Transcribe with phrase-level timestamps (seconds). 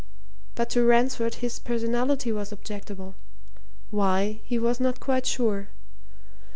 [0.55, 3.13] But to Ransford his personality was objectionable
[3.91, 5.67] why, he was not quite sure.